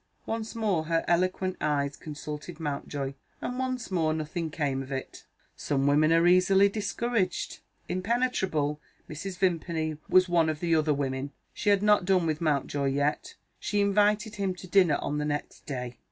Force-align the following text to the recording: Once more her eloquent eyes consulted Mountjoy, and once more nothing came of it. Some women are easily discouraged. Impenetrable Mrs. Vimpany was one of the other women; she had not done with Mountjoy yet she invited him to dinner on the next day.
Once 0.25 0.55
more 0.55 0.85
her 0.85 1.05
eloquent 1.07 1.55
eyes 1.61 1.95
consulted 1.95 2.59
Mountjoy, 2.59 3.13
and 3.39 3.59
once 3.59 3.91
more 3.91 4.15
nothing 4.15 4.49
came 4.49 4.81
of 4.81 4.91
it. 4.91 5.27
Some 5.55 5.85
women 5.85 6.11
are 6.11 6.25
easily 6.25 6.69
discouraged. 6.69 7.59
Impenetrable 7.87 8.81
Mrs. 9.07 9.37
Vimpany 9.37 9.97
was 10.09 10.27
one 10.27 10.49
of 10.49 10.59
the 10.59 10.73
other 10.73 10.91
women; 10.91 11.33
she 11.53 11.69
had 11.69 11.83
not 11.83 12.03
done 12.05 12.25
with 12.25 12.41
Mountjoy 12.41 12.87
yet 12.87 13.35
she 13.59 13.79
invited 13.79 14.37
him 14.37 14.55
to 14.55 14.65
dinner 14.67 14.95
on 15.03 15.19
the 15.19 15.25
next 15.25 15.67
day. 15.67 15.99